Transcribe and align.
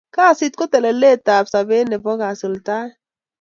kasit 0.15 0.53
ko 0.59 0.63
telelet 0.71 1.23
ap 1.37 1.45
saber 1.53 1.83
Nepo 1.87 2.11
kasultaet 2.21 2.91